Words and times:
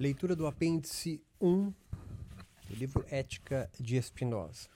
Leitura 0.00 0.36
do 0.36 0.46
apêndice 0.46 1.20
1 1.40 1.70
do 2.68 2.74
livro 2.76 3.04
Ética 3.10 3.68
de 3.80 4.00
Spinoza. 4.00 4.68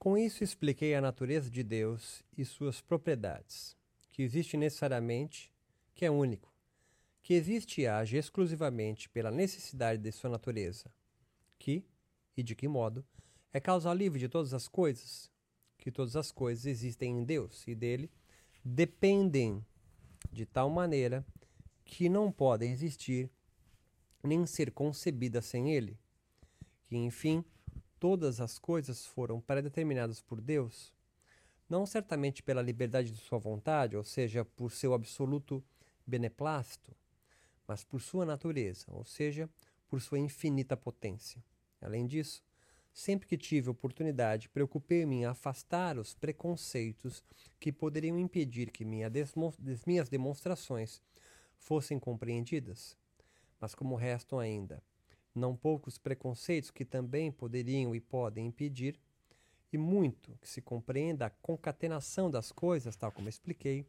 Com 0.00 0.18
isso 0.18 0.42
expliquei 0.42 0.96
a 0.96 1.00
natureza 1.00 1.48
de 1.48 1.62
Deus 1.62 2.24
e 2.36 2.44
suas 2.44 2.80
propriedades, 2.80 3.76
que 4.10 4.24
existe 4.24 4.56
necessariamente, 4.56 5.54
que 5.94 6.04
é 6.04 6.10
único, 6.10 6.52
que 7.22 7.34
existe 7.34 7.82
e 7.82 7.86
age 7.86 8.16
exclusivamente 8.16 9.08
pela 9.08 9.30
necessidade 9.30 10.02
de 10.02 10.10
sua 10.10 10.28
natureza, 10.28 10.92
que, 11.56 11.84
e 12.36 12.42
de 12.42 12.56
que 12.56 12.66
modo, 12.66 13.06
é 13.52 13.60
causa 13.60 13.94
livre 13.94 14.18
de 14.18 14.28
todas 14.28 14.52
as 14.52 14.66
coisas, 14.66 15.30
que 15.78 15.92
todas 15.92 16.16
as 16.16 16.32
coisas 16.32 16.66
existem 16.66 17.16
em 17.16 17.22
Deus 17.24 17.64
e 17.68 17.76
dele 17.76 18.10
dependem 18.64 19.64
de 20.32 20.44
tal 20.44 20.68
maneira 20.68 21.24
que 21.39 21.39
não 22.08 22.30
podem 22.30 22.70
existir 22.70 23.30
nem 24.22 24.46
ser 24.46 24.70
concebidas 24.70 25.46
sem 25.46 25.72
ele, 25.72 25.98
que 26.86 26.96
enfim 26.96 27.44
todas 27.98 28.40
as 28.40 28.58
coisas 28.58 29.06
foram 29.06 29.40
predeterminadas 29.40 30.20
por 30.20 30.40
Deus, 30.40 30.94
não 31.68 31.86
certamente 31.86 32.42
pela 32.42 32.62
liberdade 32.62 33.10
de 33.10 33.18
sua 33.18 33.38
vontade, 33.38 33.96
ou 33.96 34.02
seja, 34.02 34.44
por 34.44 34.72
seu 34.72 34.94
absoluto 34.94 35.62
beneplácito, 36.06 36.94
mas 37.66 37.84
por 37.84 38.00
sua 38.00 38.24
natureza, 38.24 38.86
ou 38.88 39.04
seja, 39.04 39.48
por 39.88 40.00
sua 40.00 40.18
infinita 40.18 40.76
potência. 40.76 41.42
Além 41.80 42.06
disso, 42.06 42.42
sempre 42.92 43.28
que 43.28 43.36
tive 43.36 43.70
oportunidade, 43.70 44.48
preocupei-me 44.48 45.16
em 45.16 45.24
afastar 45.24 45.98
os 45.98 46.14
preconceitos 46.14 47.22
que 47.58 47.70
poderiam 47.70 48.18
impedir 48.18 48.70
que 48.70 48.84
minha 48.84 49.10
minhas 49.86 50.08
demonstrações 50.08 51.00
fossem 51.60 51.98
compreendidas, 51.98 52.96
mas 53.60 53.74
como 53.74 53.94
restam 53.94 54.38
ainda 54.38 54.82
não 55.34 55.56
poucos 55.56 55.98
preconceitos 55.98 56.70
que 56.70 56.84
também 56.84 57.30
poderiam 57.30 57.94
e 57.94 58.00
podem 58.00 58.46
impedir, 58.46 58.98
e 59.72 59.78
muito 59.78 60.36
que 60.40 60.48
se 60.48 60.60
compreenda 60.60 61.26
a 61.26 61.30
concatenação 61.30 62.30
das 62.30 62.50
coisas, 62.50 62.96
tal 62.96 63.12
como 63.12 63.28
expliquei, 63.28 63.86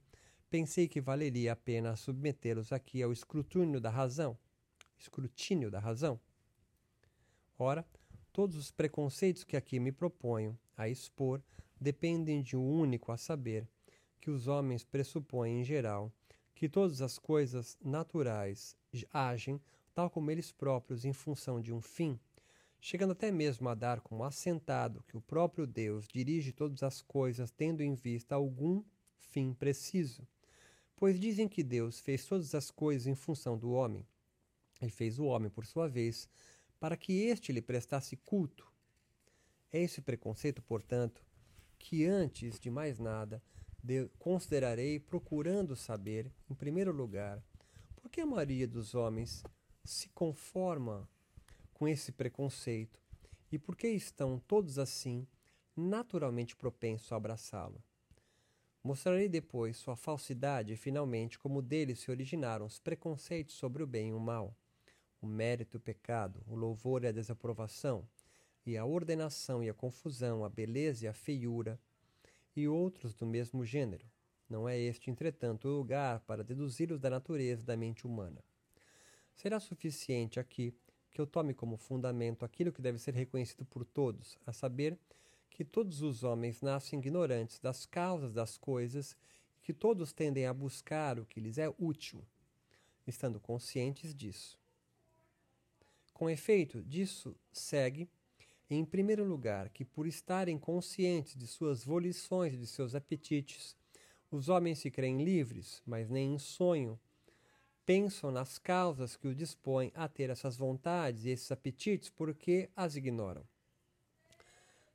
pensei 0.49 0.87
que 0.87 1.01
valeria 1.01 1.53
a 1.53 1.55
pena 1.55 1.95
submetê-los 1.95 2.71
aqui 2.71 3.01
ao 3.01 3.11
escrutínio 3.11 3.81
da 3.81 3.89
razão. 3.89 4.37
Escrutínio 4.99 5.71
da 5.71 5.79
razão. 5.79 6.19
Ora, 7.57 7.83
todos 8.31 8.55
os 8.55 8.71
preconceitos 8.71 9.43
que 9.43 9.57
aqui 9.57 9.79
me 9.79 9.91
proponho 9.91 10.57
a 10.77 10.87
expor 10.87 11.41
dependem 11.79 12.43
de 12.43 12.55
um 12.55 12.79
único 12.79 13.11
a 13.11 13.17
saber, 13.17 13.67
que 14.19 14.29
os 14.29 14.47
homens 14.47 14.83
pressupõem 14.83 15.61
em 15.61 15.63
geral 15.63 16.13
que 16.61 16.69
todas 16.69 17.01
as 17.01 17.17
coisas 17.17 17.75
naturais 17.83 18.77
agem 19.11 19.59
tal 19.95 20.11
como 20.11 20.29
eles 20.29 20.51
próprios 20.51 21.03
em 21.03 21.11
função 21.11 21.59
de 21.59 21.73
um 21.73 21.81
fim, 21.81 22.19
chegando 22.79 23.13
até 23.13 23.31
mesmo 23.31 23.67
a 23.67 23.73
dar 23.73 23.99
como 23.99 24.23
assentado 24.23 25.03
que 25.07 25.17
o 25.17 25.21
próprio 25.21 25.65
Deus 25.65 26.07
dirige 26.07 26.51
todas 26.51 26.83
as 26.83 27.01
coisas 27.01 27.49
tendo 27.49 27.81
em 27.81 27.95
vista 27.95 28.35
algum 28.35 28.83
fim 29.17 29.55
preciso. 29.55 30.21
Pois 30.95 31.19
dizem 31.19 31.47
que 31.47 31.63
Deus 31.63 31.99
fez 31.99 32.27
todas 32.27 32.53
as 32.53 32.69
coisas 32.69 33.07
em 33.07 33.15
função 33.15 33.57
do 33.57 33.71
homem, 33.71 34.05
e 34.83 34.89
fez 34.91 35.17
o 35.17 35.25
homem, 35.25 35.49
por 35.49 35.65
sua 35.65 35.87
vez, 35.87 36.29
para 36.79 36.95
que 36.95 37.23
este 37.23 37.51
lhe 37.51 37.63
prestasse 37.63 38.15
culto. 38.17 38.71
É 39.71 39.81
esse 39.81 39.99
preconceito, 39.99 40.61
portanto, 40.61 41.25
que 41.79 42.05
antes 42.05 42.59
de 42.59 42.69
mais 42.69 42.99
nada 42.99 43.41
de, 43.83 44.09
considerarei 44.19 44.99
procurando 44.99 45.75
saber, 45.75 46.31
em 46.49 46.53
primeiro 46.53 46.91
lugar, 46.91 47.41
por 47.95 48.09
que 48.09 48.21
a 48.21 48.25
maioria 48.25 48.67
dos 48.67 48.95
homens 48.95 49.43
se 49.83 50.09
conforma 50.09 51.07
com 51.73 51.87
esse 51.87 52.11
preconceito 52.11 52.99
e 53.51 53.57
por 53.57 53.75
que 53.75 53.87
estão 53.87 54.39
todos 54.47 54.77
assim 54.77 55.27
naturalmente 55.75 56.55
propensos 56.55 57.11
a 57.11 57.15
abraçá-lo. 57.15 57.81
Mostrarei 58.83 59.29
depois 59.29 59.77
sua 59.77 59.95
falsidade 59.95 60.73
e, 60.73 60.77
finalmente, 60.77 61.37
como 61.37 61.61
dele 61.61 61.95
se 61.95 62.09
originaram 62.09 62.65
os 62.65 62.79
preconceitos 62.79 63.55
sobre 63.55 63.83
o 63.83 63.87
bem 63.87 64.09
e 64.09 64.13
o 64.13 64.19
mal, 64.19 64.55
o 65.21 65.27
mérito 65.27 65.77
e 65.77 65.79
o 65.79 65.81
pecado, 65.81 66.43
o 66.47 66.55
louvor 66.55 67.03
e 67.03 67.07
a 67.07 67.11
desaprovação, 67.11 68.07
e 68.65 68.77
a 68.77 68.85
ordenação 68.85 69.63
e 69.63 69.69
a 69.69 69.73
confusão, 69.73 70.43
a 70.43 70.49
beleza 70.49 71.05
e 71.05 71.07
a 71.07 71.13
feiura, 71.13 71.79
e 72.55 72.67
outros 72.67 73.13
do 73.13 73.25
mesmo 73.25 73.65
gênero. 73.65 74.05
Não 74.49 74.67
é 74.67 74.77
este, 74.77 75.09
entretanto, 75.09 75.67
o 75.67 75.77
lugar 75.77 76.19
para 76.21 76.43
deduzi-los 76.43 76.99
da 76.99 77.09
natureza 77.09 77.63
da 77.63 77.77
mente 77.77 78.05
humana. 78.05 78.43
Será 79.35 79.59
suficiente 79.59 80.39
aqui 80.39 80.73
que 81.09 81.19
eu 81.19 81.27
tome 81.27 81.53
como 81.53 81.77
fundamento 81.77 82.45
aquilo 82.45 82.71
que 82.71 82.81
deve 82.81 82.97
ser 82.97 83.13
reconhecido 83.13 83.65
por 83.65 83.85
todos, 83.85 84.37
a 84.45 84.53
saber, 84.53 84.97
que 85.49 85.65
todos 85.65 86.01
os 86.01 86.23
homens 86.23 86.61
nascem 86.61 86.99
ignorantes 86.99 87.59
das 87.59 87.85
causas 87.85 88.33
das 88.33 88.57
coisas 88.57 89.17
e 89.57 89.61
que 89.61 89.73
todos 89.73 90.13
tendem 90.13 90.45
a 90.45 90.53
buscar 90.53 91.19
o 91.19 91.25
que 91.25 91.39
lhes 91.39 91.57
é 91.57 91.73
útil, 91.77 92.25
estando 93.05 93.39
conscientes 93.39 94.15
disso. 94.15 94.57
Com 96.13 96.29
efeito, 96.29 96.81
disso 96.83 97.35
segue 97.51 98.09
em 98.75 98.85
primeiro 98.85 99.23
lugar, 99.23 99.69
que 99.69 99.83
por 99.83 100.07
estarem 100.07 100.57
conscientes 100.57 101.35
de 101.35 101.45
suas 101.45 101.83
volições 101.83 102.53
e 102.53 102.57
de 102.57 102.67
seus 102.67 102.95
apetites, 102.95 103.75
os 104.31 104.47
homens 104.47 104.79
se 104.79 104.89
creem 104.89 105.23
livres, 105.23 105.81
mas 105.85 106.09
nem 106.09 106.35
em 106.35 106.39
sonho. 106.39 106.99
Pensam 107.85 108.31
nas 108.31 108.57
causas 108.57 109.17
que 109.17 109.27
os 109.27 109.35
dispõem 109.35 109.91
a 109.93 110.07
ter 110.07 110.29
essas 110.29 110.55
vontades 110.55 111.25
e 111.25 111.29
esses 111.29 111.51
apetites 111.51 112.09
porque 112.09 112.69
as 112.75 112.95
ignoram. 112.95 113.43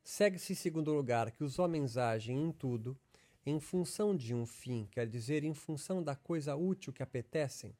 Segue-se, 0.03 0.53
em 0.53 0.55
segundo 0.55 0.93
lugar, 0.93 1.31
que 1.31 1.43
os 1.43 1.59
homens 1.59 1.97
agem 1.97 2.41
em 2.41 2.51
tudo 2.51 2.97
em 3.45 3.59
função 3.59 4.15
de 4.15 4.33
um 4.33 4.45
fim, 4.45 4.87
quer 4.91 5.07
dizer, 5.07 5.43
em 5.43 5.53
função 5.53 6.03
da 6.03 6.15
coisa 6.15 6.55
útil 6.55 6.91
que 6.91 7.03
apetecem. 7.03 7.73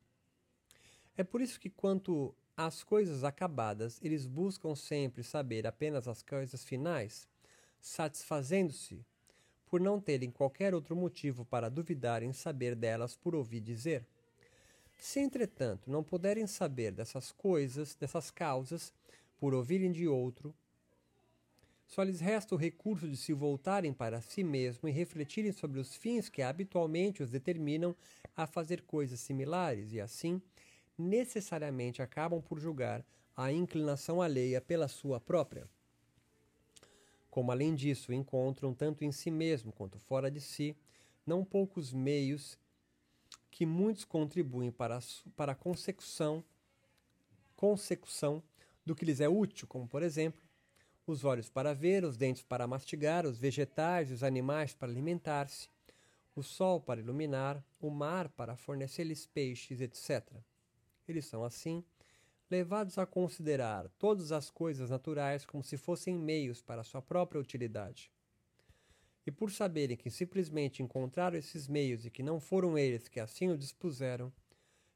É 1.17 1.23
por 1.23 1.41
isso 1.41 1.59
que, 1.59 1.69
quanto 1.69 2.33
as 2.57 2.83
coisas 2.83 3.23
acabadas, 3.23 3.99
eles 4.01 4.25
buscam 4.25 4.75
sempre 4.75 5.23
saber 5.23 5.67
apenas 5.67 6.07
as 6.07 6.23
coisas 6.23 6.63
finais, 6.63 7.27
satisfazendo-se 7.79 9.05
por 9.67 9.79
não 9.79 10.01
terem 10.01 10.31
qualquer 10.31 10.73
outro 10.73 10.95
motivo 10.95 11.45
para 11.45 11.69
duvidar 11.69 12.23
em 12.23 12.33
saber 12.33 12.73
delas 12.73 13.15
por 13.15 13.35
ouvir 13.35 13.59
dizer. 13.59 14.03
Se, 14.97 15.19
entretanto, 15.19 15.91
não 15.91 16.03
puderem 16.03 16.47
saber 16.47 16.91
dessas 16.91 17.31
coisas, 17.31 17.93
dessas 17.93 18.31
causas, 18.31 18.91
por 19.39 19.53
ouvirem 19.53 19.91
de 19.91 20.07
outro, 20.07 20.51
só 21.85 22.01
lhes 22.01 22.19
resta 22.19 22.55
o 22.55 22.57
recurso 22.57 23.07
de 23.07 23.15
se 23.15 23.33
voltarem 23.33 23.93
para 23.93 24.19
si 24.19 24.43
mesmo 24.43 24.89
e 24.89 24.91
refletirem 24.91 25.51
sobre 25.51 25.79
os 25.79 25.95
fins 25.95 26.27
que 26.27 26.41
habitualmente 26.41 27.21
os 27.21 27.29
determinam 27.29 27.95
a 28.35 28.47
fazer 28.47 28.81
coisas 28.81 29.19
similares, 29.19 29.93
e 29.93 30.01
assim 30.01 30.41
necessariamente 30.97 32.01
acabam 32.01 32.41
por 32.41 32.59
julgar 32.59 33.05
a 33.35 33.51
inclinação 33.51 34.21
alheia 34.21 34.59
pela 34.59 34.87
sua 34.87 35.19
própria. 35.19 35.69
Como 37.29 37.51
além 37.51 37.75
disso 37.75 38.11
encontram 38.11 38.73
tanto 38.73 39.03
em 39.03 39.11
si 39.11 39.29
mesmo 39.29 39.71
quanto 39.71 39.99
fora 39.99 40.31
de 40.31 40.41
si 40.41 40.75
não 41.25 41.43
poucos 41.43 41.93
meios 41.93 42.57
que 43.51 43.65
muitos 43.65 44.05
contribuem 44.05 44.71
para 44.71 44.97
a, 44.97 45.01
para 45.35 45.51
a 45.51 45.55
consecução, 45.55 46.43
consecução 47.55 48.41
do 48.85 48.95
que 48.95 49.05
lhes 49.05 49.19
é 49.19 49.27
útil, 49.27 49.67
como 49.67 49.87
por 49.87 50.01
exemplo, 50.01 50.41
os 51.05 51.23
olhos 51.23 51.49
para 51.49 51.73
ver, 51.73 52.03
os 52.03 52.17
dentes 52.17 52.43
para 52.43 52.67
mastigar, 52.67 53.25
os 53.25 53.37
vegetais 53.37 54.09
e 54.09 54.13
os 54.13 54.23
animais 54.23 54.73
para 54.73 54.89
alimentar-se, 54.89 55.69
o 56.35 56.43
sol 56.43 56.79
para 56.81 56.99
iluminar, 56.99 57.63
o 57.79 57.89
mar 57.89 58.29
para 58.29 58.55
fornecer-lhes 58.55 59.25
peixes, 59.25 59.81
etc. 59.81 60.23
Eles 61.07 61.25
são, 61.25 61.43
assim, 61.43 61.83
levados 62.49 62.97
a 62.97 63.05
considerar 63.05 63.87
todas 63.97 64.31
as 64.31 64.49
coisas 64.49 64.89
naturais 64.89 65.45
como 65.45 65.63
se 65.63 65.77
fossem 65.77 66.17
meios 66.17 66.61
para 66.61 66.83
sua 66.83 67.01
própria 67.01 67.41
utilidade. 67.41 68.11
E 69.25 69.31
por 69.31 69.51
saberem 69.51 69.97
que 69.97 70.09
simplesmente 70.09 70.81
encontraram 70.81 71.37
esses 71.37 71.67
meios 71.67 72.05
e 72.05 72.09
que 72.09 72.23
não 72.23 72.39
foram 72.39 72.77
eles 72.77 73.07
que 73.07 73.19
assim 73.19 73.49
o 73.49 73.57
dispuseram, 73.57 74.31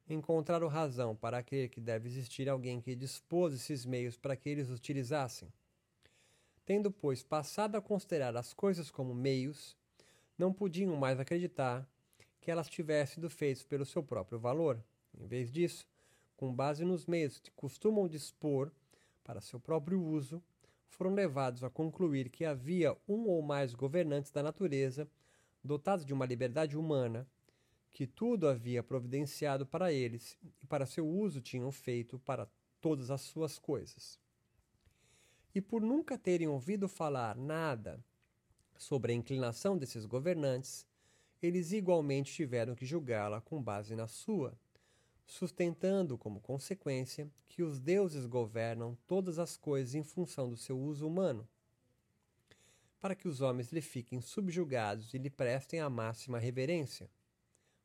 encontraram 0.10 0.68
razão 0.68 1.16
para 1.16 1.44
crer 1.44 1.70
que 1.70 1.82
deve 1.82 2.08
existir 2.08 2.50
alguém 2.50 2.82
que 2.82 2.96
dispôs 2.96 3.54
esses 3.54 3.86
meios 3.86 4.18
para 4.18 4.36
que 4.36 4.50
eles 4.50 4.70
utilizassem. 4.70 5.52
Tendo, 6.66 6.92
pois, 6.92 7.24
passado 7.24 7.76
a 7.76 7.82
considerar 7.82 8.36
as 8.38 8.54
coisas 8.54 8.90
como 8.90 9.14
meios, 9.14 9.76
não 10.38 10.54
podiam 10.54 10.96
mais 10.96 11.20
acreditar 11.20 11.88
que 12.40 12.50
elas 12.50 12.70
tivessem 12.70 13.16
sido 13.16 13.30
feitas 13.30 13.64
pelo 13.64 13.86
seu 13.86 14.02
próprio 14.02 14.40
valor. 14.40 14.82
Em 15.20 15.28
vez 15.28 15.52
disso, 15.52 15.86
com 16.42 16.52
base 16.52 16.84
nos 16.84 17.06
meios 17.06 17.38
que 17.38 17.52
costumam 17.52 18.08
dispor 18.08 18.72
para 19.24 19.40
seu 19.40 19.60
próprio 19.60 20.04
uso, 20.04 20.42
foram 20.90 21.14
levados 21.14 21.64
a 21.64 21.70
concluir 21.70 22.32
que 22.32 22.44
havia 22.44 22.98
um 23.08 23.28
ou 23.28 23.44
mais 23.44 23.76
governantes 23.76 24.32
da 24.32 24.42
natureza, 24.42 25.08
dotados 25.64 26.04
de 26.04 26.12
uma 26.12 26.26
liberdade 26.26 26.76
humana, 26.76 27.28
que 27.92 28.08
tudo 28.08 28.48
havia 28.48 28.82
providenciado 28.82 29.68
para 29.68 29.94
eles 29.94 30.36
e 30.64 30.66
para 30.66 30.88
seu 30.88 31.08
uso 31.08 31.42
tinham 31.42 31.72
feito 31.72 32.18
para 32.18 32.50
todas 32.82 33.12
as 33.12 33.22
suas 33.22 33.60
coisas. 33.60 34.20
E 35.54 35.62
por 35.62 35.80
nunca 35.80 36.18
terem 36.18 36.48
ouvido 36.48 36.88
falar 36.88 37.36
nada 37.36 38.04
sobre 38.80 39.12
a 39.12 39.16
inclinação 39.16 39.78
desses 39.78 40.08
governantes, 40.08 40.88
eles 41.40 41.72
igualmente 41.72 42.34
tiveram 42.34 42.74
que 42.74 42.84
julgá-la 42.84 43.40
com 43.42 43.62
base 43.62 43.96
na 43.96 44.08
sua, 44.08 44.58
sustentando 45.32 46.18
como 46.18 46.42
consequência 46.42 47.32
que 47.48 47.64
os 47.64 47.80
deuses 47.80 48.26
governam 48.26 48.98
todas 49.08 49.40
as 49.40 49.56
coisas 49.56 49.96
em 49.96 50.04
função 50.04 50.50
do 50.50 50.58
seu 50.58 50.78
uso 50.78 51.08
humano, 51.08 51.48
para 53.00 53.16
que 53.16 53.30
os 53.30 53.40
homens 53.40 53.72
lhe 53.72 53.82
fiquem 53.82 54.20
subjugados 54.20 55.14
e 55.14 55.18
lhe 55.18 55.30
prestem 55.30 55.80
a 55.80 55.90
máxima 55.90 56.38
reverência. 56.38 57.10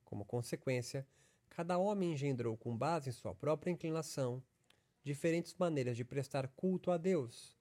Como 0.04 0.25
consequência, 0.25 1.06
cada 1.48 1.78
homem 1.78 2.14
engendrou 2.14 2.56
com 2.56 2.76
base 2.76 3.10
em 3.10 3.12
sua 3.12 3.32
própria 3.32 3.70
inclinação 3.70 4.42
diferentes 5.04 5.54
maneiras 5.54 5.96
de 5.96 6.04
prestar 6.04 6.49
culto 6.49 6.90
a 6.90 6.96
Deus 6.96 7.56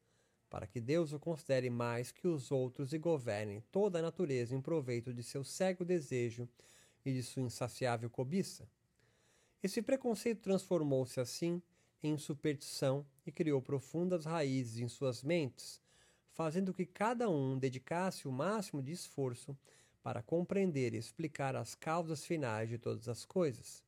para 0.50 0.66
que 0.66 0.82
Deus 0.82 1.14
o 1.14 1.20
considere 1.20 1.70
mais 1.70 2.12
que 2.12 2.28
os 2.28 2.50
outros 2.50 2.92
e 2.92 2.98
governe 2.98 3.62
toda 3.72 4.00
a 4.00 4.02
natureza 4.02 4.56
em 4.56 4.62
proveito 4.62 5.14
de 5.14 5.22
seu 5.22 5.44
cego 5.44 5.86
desejo 5.86 6.50
e 7.06 7.14
de 7.14 7.22
sua 7.22 7.44
insaciável 7.44 8.10
cobiça. 8.10 8.68
Esse 9.66 9.82
preconceito 9.82 10.42
transformou-se 10.42 11.20
assim 11.20 11.60
em 12.04 12.20
superstição 12.20 13.04
e 13.26 13.32
criou 13.32 13.60
profundas 13.60 14.24
raízes 14.24 14.78
em 14.78 14.88
suas 14.88 15.24
mentes, 15.24 15.82
fazendo 16.30 16.72
que 16.72 16.86
cada 16.86 17.28
um 17.32 17.58
dedicasse 17.58 18.28
o 18.28 18.32
máximo 18.32 18.80
de 18.80 18.92
esforço 18.92 19.58
para 20.04 20.22
compreender 20.22 20.94
e 20.94 20.98
explicar 20.98 21.56
as 21.56 21.74
causas 21.74 22.24
finais 22.24 22.70
de 22.70 22.78
todas 22.78 23.10
as 23.10 23.26
coisas. 23.26 23.84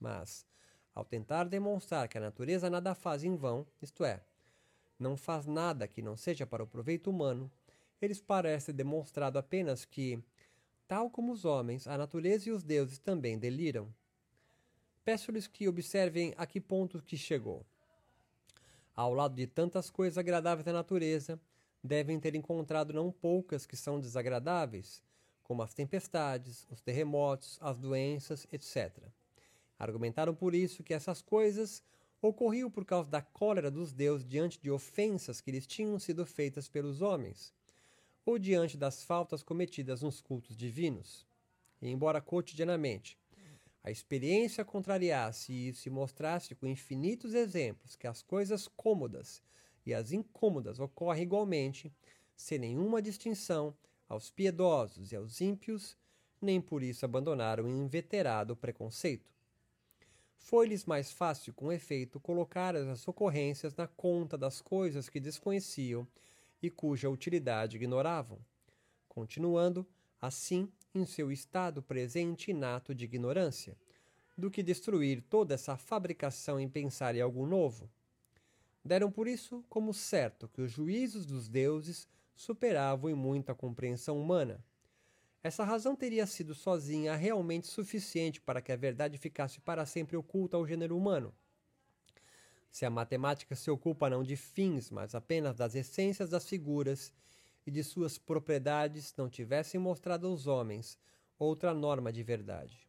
Mas, 0.00 0.46
ao 0.94 1.04
tentar 1.04 1.44
demonstrar 1.44 2.08
que 2.08 2.16
a 2.16 2.22
natureza 2.22 2.70
nada 2.70 2.94
faz 2.94 3.22
em 3.22 3.36
vão, 3.36 3.66
isto 3.82 4.06
é, 4.06 4.24
não 4.98 5.14
faz 5.14 5.44
nada 5.44 5.86
que 5.86 6.00
não 6.00 6.16
seja 6.16 6.46
para 6.46 6.64
o 6.64 6.66
proveito 6.66 7.10
humano, 7.10 7.52
eles 8.00 8.18
parecem 8.18 8.74
demonstrado 8.74 9.38
apenas 9.38 9.84
que, 9.84 10.24
tal 10.86 11.10
como 11.10 11.32
os 11.32 11.44
homens, 11.44 11.86
a 11.86 11.98
natureza 11.98 12.48
e 12.48 12.52
os 12.52 12.62
deuses 12.62 12.98
também 12.98 13.38
deliram. 13.38 13.92
Peço-lhes 15.08 15.46
que 15.46 15.66
observem 15.66 16.34
a 16.36 16.44
que 16.44 16.60
ponto 16.60 17.00
que 17.00 17.16
chegou. 17.16 17.64
Ao 18.94 19.14
lado 19.14 19.34
de 19.34 19.46
tantas 19.46 19.88
coisas 19.88 20.18
agradáveis 20.18 20.66
da 20.66 20.72
natureza, 20.74 21.40
devem 21.82 22.20
ter 22.20 22.34
encontrado 22.34 22.92
não 22.92 23.10
poucas 23.10 23.64
que 23.64 23.74
são 23.74 23.98
desagradáveis, 23.98 25.02
como 25.42 25.62
as 25.62 25.72
tempestades, 25.72 26.66
os 26.70 26.82
terremotos, 26.82 27.56
as 27.62 27.78
doenças, 27.78 28.46
etc. 28.52 28.92
Argumentaram 29.78 30.34
por 30.34 30.54
isso 30.54 30.84
que 30.84 30.92
essas 30.92 31.22
coisas 31.22 31.82
ocorriam 32.20 32.70
por 32.70 32.84
causa 32.84 33.08
da 33.08 33.22
cólera 33.22 33.70
dos 33.70 33.94
deuses 33.94 34.28
diante 34.28 34.60
de 34.60 34.70
ofensas 34.70 35.40
que 35.40 35.50
lhes 35.50 35.66
tinham 35.66 35.98
sido 35.98 36.26
feitas 36.26 36.68
pelos 36.68 37.00
homens, 37.00 37.54
ou 38.26 38.38
diante 38.38 38.76
das 38.76 39.02
faltas 39.02 39.42
cometidas 39.42 40.02
nos 40.02 40.20
cultos 40.20 40.54
divinos. 40.54 41.26
E 41.80 41.88
embora 41.88 42.20
cotidianamente 42.20 43.16
a 43.82 43.90
experiência 43.90 44.64
contrariasse 44.64 45.72
e 45.84 45.90
mostrasse 45.90 46.54
com 46.54 46.66
infinitos 46.66 47.34
exemplos 47.34 47.96
que 47.96 48.06
as 48.06 48.22
coisas 48.22 48.68
cômodas 48.68 49.42
e 49.86 49.94
as 49.94 50.12
incômodas 50.12 50.78
ocorrem 50.78 51.22
igualmente, 51.22 51.92
sem 52.36 52.58
nenhuma 52.58 53.00
distinção 53.00 53.74
aos 54.08 54.30
piedosos 54.30 55.12
e 55.12 55.16
aos 55.16 55.40
ímpios, 55.40 55.96
nem 56.40 56.60
por 56.60 56.82
isso 56.82 57.04
abandonaram 57.04 57.64
o 57.64 57.68
inveterado 57.68 58.56
preconceito. 58.56 59.32
Foi-lhes 60.38 60.84
mais 60.84 61.10
fácil, 61.10 61.52
com 61.52 61.72
efeito, 61.72 62.20
colocar 62.20 62.74
as 62.76 63.06
ocorrências 63.06 63.74
na 63.74 63.86
conta 63.86 64.38
das 64.38 64.60
coisas 64.60 65.08
que 65.08 65.20
desconheciam 65.20 66.06
e 66.62 66.70
cuja 66.70 67.10
utilidade 67.10 67.76
ignoravam, 67.76 68.38
continuando, 69.08 69.86
assim, 70.20 70.70
em 70.94 71.04
seu 71.06 71.30
estado 71.30 71.82
presente 71.82 72.50
inato 72.50 72.94
de 72.94 73.04
ignorância, 73.04 73.76
do 74.36 74.50
que 74.50 74.62
destruir 74.62 75.22
toda 75.22 75.54
essa 75.54 75.76
fabricação 75.76 76.58
em 76.58 76.68
pensar 76.68 77.14
em 77.14 77.20
algo 77.20 77.46
novo. 77.46 77.90
Deram 78.84 79.10
por 79.10 79.26
isso 79.26 79.64
como 79.68 79.92
certo 79.92 80.48
que 80.48 80.60
os 80.60 80.70
juízos 80.70 81.26
dos 81.26 81.48
deuses 81.48 82.08
superavam 82.34 83.10
em 83.10 83.14
muito 83.14 83.50
a 83.50 83.54
compreensão 83.54 84.20
humana, 84.20 84.64
essa 85.42 85.64
razão 85.64 85.94
teria 85.94 86.26
sido 86.26 86.54
sozinha 86.54 87.14
realmente 87.14 87.68
suficiente 87.68 88.40
para 88.40 88.60
que 88.60 88.72
a 88.72 88.76
verdade 88.76 89.16
ficasse 89.16 89.60
para 89.60 89.86
sempre 89.86 90.16
oculta 90.16 90.56
ao 90.56 90.66
gênero 90.66 90.96
humano. 90.96 91.32
Se 92.70 92.84
a 92.84 92.90
matemática 92.90 93.54
se 93.54 93.70
ocupa 93.70 94.10
não 94.10 94.22
de 94.22 94.36
fins, 94.36 94.90
mas 94.90 95.14
apenas 95.14 95.56
das 95.56 95.74
essências 95.74 96.28
das 96.28 96.46
figuras 96.46 97.12
e 97.68 97.70
de 97.70 97.84
suas 97.84 98.16
propriedades, 98.16 99.14
não 99.14 99.28
tivessem 99.28 99.78
mostrado 99.78 100.26
aos 100.26 100.46
homens 100.46 100.98
outra 101.38 101.74
norma 101.74 102.10
de 102.10 102.22
verdade. 102.22 102.88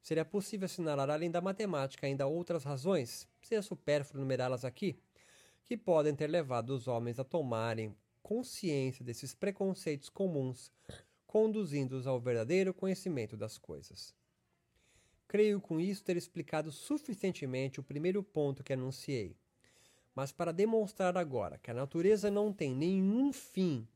Seria 0.00 0.24
possível 0.24 0.64
assinalar 0.64 1.10
além 1.10 1.30
da 1.30 1.42
matemática 1.42 2.06
ainda 2.06 2.26
outras 2.26 2.64
razões, 2.64 3.28
seria 3.42 3.60
supérfluo 3.60 4.22
numerá-las 4.22 4.64
aqui, 4.64 4.98
que 5.66 5.76
podem 5.76 6.14
ter 6.14 6.28
levado 6.28 6.70
os 6.70 6.88
homens 6.88 7.18
a 7.18 7.24
tomarem 7.24 7.94
consciência 8.22 9.04
desses 9.04 9.34
preconceitos 9.34 10.08
comuns 10.08 10.72
conduzindo-os 11.26 12.06
ao 12.06 12.18
verdadeiro 12.18 12.72
conhecimento 12.72 13.36
das 13.36 13.58
coisas. 13.58 14.14
Creio 15.28 15.60
com 15.60 15.78
isso 15.78 16.02
ter 16.02 16.16
explicado 16.16 16.72
suficientemente 16.72 17.80
o 17.80 17.82
primeiro 17.82 18.22
ponto 18.22 18.64
que 18.64 18.72
anunciei. 18.72 19.36
Mas 20.14 20.32
para 20.32 20.52
demonstrar 20.52 21.16
agora 21.16 21.58
que 21.58 21.70
a 21.70 21.74
natureza 21.74 22.30
não 22.30 22.52
tem 22.52 22.74
nenhum 22.74 23.32
fim 23.32 23.86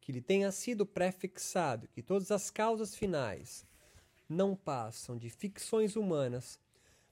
que 0.00 0.12
lhe 0.12 0.20
tenha 0.20 0.50
sido 0.50 0.84
prefixado, 0.84 1.88
que 1.88 2.02
todas 2.02 2.30
as 2.30 2.50
causas 2.50 2.94
finais 2.94 3.66
não 4.28 4.56
passam 4.56 5.16
de 5.16 5.28
ficções 5.30 5.94
humanas, 5.94 6.58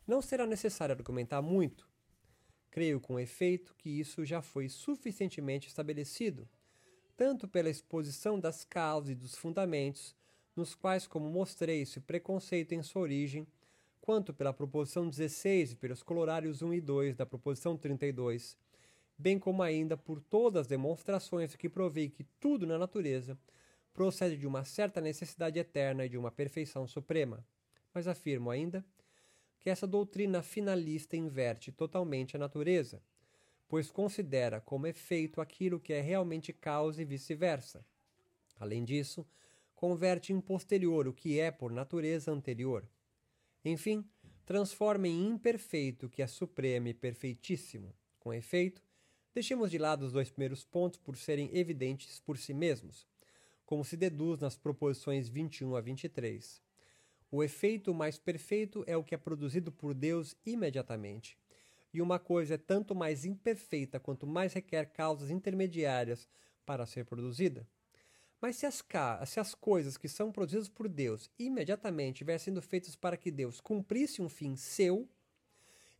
não 0.07 0.21
será 0.23 0.47
necessário 0.47 0.95
argumentar 0.95 1.43
muito. 1.43 1.89
Creio 2.71 3.01
com 3.01 3.21
efeito 3.21 3.75
que 3.77 3.91
isso 3.91 4.25
já 4.25 4.41
foi 4.41 4.69
suficientemente 4.69 5.69
estabelecido 5.69 6.49
tanto 7.21 7.47
pela 7.47 7.69
exposição 7.69 8.41
das 8.41 8.65
causas 8.65 9.11
e 9.11 9.15
dos 9.15 9.37
fundamentos, 9.37 10.17
nos 10.57 10.75
quais, 10.75 11.07
como 11.07 11.29
mostrei, 11.29 11.83
esse 11.83 12.01
preconceito 12.01 12.73
em 12.73 12.83
sua 12.83 13.03
origem, 13.03 13.47
quanto 14.01 14.33
pela 14.33 14.53
proposição 14.53 15.09
16 15.09 15.73
e 15.73 15.77
pelos 15.77 16.03
colorários 16.03 16.63
1 16.63 16.75
e 16.75 16.81
2 16.81 17.17
da 17.17 17.27
proposição 17.27 17.77
32, 17.77 18.57
bem 19.17 19.39
como 19.39 19.63
ainda 19.63 19.97
por 19.97 20.21
todas 20.21 20.63
as 20.63 20.67
demonstrações 20.67 21.55
que 21.55 21.69
provei 21.69 22.09
que 22.09 22.25
tudo 22.41 22.67
na 22.67 22.79
natureza 22.79 23.39
procede 23.93 24.37
de 24.37 24.47
uma 24.47 24.65
certa 24.65 25.01
necessidade 25.01 25.59
eterna 25.59 26.07
e 26.07 26.09
de 26.09 26.17
uma 26.17 26.31
perfeição 26.31 26.87
suprema. 26.87 27.45
Mas 27.93 28.07
afirmo 28.07 28.51
ainda 28.51 28.85
que 29.59 29.69
essa 29.69 29.87
doutrina 29.87 30.43
finalista 30.43 31.17
inverte 31.17 31.71
totalmente 31.71 32.35
a 32.35 32.39
natureza, 32.39 33.03
pois 33.69 33.91
considera 33.91 34.61
como 34.61 34.87
efeito 34.87 35.41
aquilo 35.41 35.79
que 35.79 35.93
é 35.93 36.01
realmente 36.01 36.53
causa 36.53 37.03
e 37.03 37.05
vice-versa. 37.05 37.85
Além 38.59 38.85
disso, 38.85 39.27
converte 39.75 40.33
em 40.33 40.41
posterior 40.41 41.07
o 41.07 41.13
que 41.13 41.39
é 41.39 41.51
por 41.51 41.71
natureza 41.71 42.33
anterior. 42.33 42.89
Enfim, 43.65 44.05
transforma 44.47 45.07
em 45.07 45.29
imperfeito 45.29 46.07
o 46.07 46.11
que 46.11 46.23
é 46.23 46.27
supremo 46.27 46.89
e 46.89 46.95
perfeitíssimo. 46.95 47.95
Com 48.19 48.33
efeito, 48.33 48.83
deixemos 49.35 49.71
de 49.71 49.79
lado 49.79 50.05
os 50.05 50.13
dois 50.13 50.31
primeiros 50.31 50.65
pontos 50.65 50.99
por 50.99 51.17
serem 51.17 51.51
evidentes 51.53 52.21
por 52.21 52.39
si 52.39 52.55
mesmos, 52.55 53.07
como 53.65 53.85
se 53.85 53.97
deduz 53.97 54.41
nas 54.41 54.57
proposições 54.57 55.29
21 55.29 55.77
a 55.77 55.81
23. 55.81 56.63
O 57.31 57.45
efeito 57.45 57.95
mais 57.95 58.19
perfeito 58.19 58.83
é 58.87 58.97
o 58.97 59.05
que 59.05 59.15
é 59.15 59.19
produzido 59.19 59.71
por 59.71 59.95
Deus 59.95 60.35
imediatamente, 60.45 61.39
e 61.93 62.03
uma 62.03 62.19
coisa 62.19 62.55
é 62.55 62.59
tanto 62.59 62.95
mais 62.95 63.25
imperfeita 63.25 64.01
quanto 64.01 64.27
mais 64.27 64.53
requer 64.53 64.87
causas 64.87 65.31
intermediárias 65.31 66.29
para 66.65 66.87
ser 66.87 67.05
produzida. 67.05 67.67
Mas 68.41 68.57
se 68.57 68.67
as, 68.67 68.83
se 69.27 69.39
as 69.39 69.55
coisas 69.55 69.97
que 69.97 70.09
são 70.09 70.33
produzidas 70.33 70.69
por 70.69 70.89
Deus 70.89 71.31
imediatamente 71.39 72.19
tivessem 72.19 72.53
sendo 72.53 72.63
feitas 72.63 72.97
para 72.97 73.17
que 73.17 73.31
Deus 73.31 73.61
cumprisse 73.61 74.23
um 74.23 74.29
fim 74.29 74.57
seu, 74.57 75.09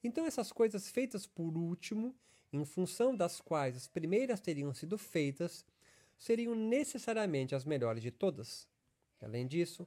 então 0.03 0.25
essas 0.25 0.51
coisas 0.51 0.89
feitas 0.89 1.27
por 1.27 1.57
último, 1.57 2.15
em 2.53 2.65
função 2.65 3.15
das 3.15 3.41
quais 3.41 3.77
as 3.77 3.87
primeiras 3.87 4.41
teriam 4.41 4.73
sido 4.73 4.97
feitas, 4.97 5.65
seriam 6.17 6.55
necessariamente 6.55 7.55
as 7.55 7.65
melhores 7.65 8.03
de 8.03 8.11
todas. 8.11 8.67
Além 9.21 9.47
disso, 9.47 9.87